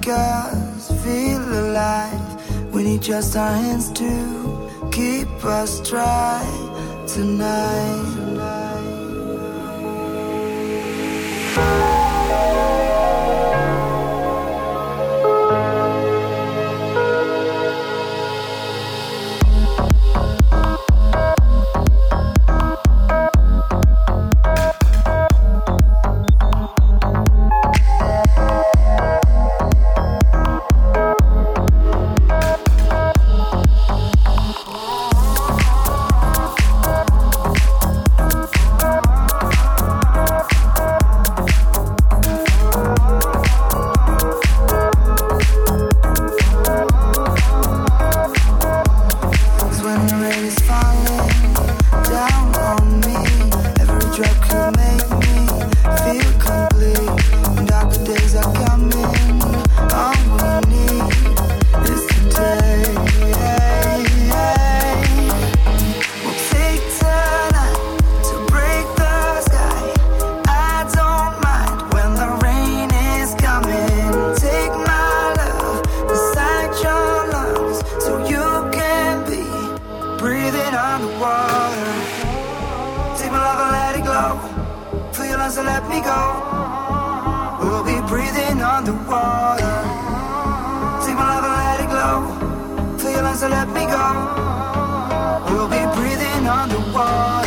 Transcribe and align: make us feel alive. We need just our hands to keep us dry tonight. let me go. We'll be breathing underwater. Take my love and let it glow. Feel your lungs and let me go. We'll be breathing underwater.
make 0.00 0.08
us 0.08 0.88
feel 1.04 1.42
alive. 1.42 2.72
We 2.72 2.84
need 2.84 3.02
just 3.02 3.36
our 3.36 3.52
hands 3.52 3.90
to 3.92 4.88
keep 4.92 5.28
us 5.44 5.80
dry 5.88 6.42
tonight. 7.06 7.89
let 85.72 85.82
me 85.92 86.00
go. 86.12 86.20
We'll 87.60 87.86
be 87.92 87.98
breathing 88.10 88.58
underwater. 88.74 89.76
Take 91.04 91.16
my 91.22 91.26
love 91.32 91.46
and 91.48 91.56
let 91.62 91.78
it 91.84 91.90
glow. 91.94 92.18
Feel 92.98 93.12
your 93.16 93.22
lungs 93.22 93.42
and 93.42 93.52
let 93.58 93.68
me 93.76 93.84
go. 93.96 94.06
We'll 95.50 95.70
be 95.76 95.82
breathing 95.96 96.44
underwater. 96.60 97.39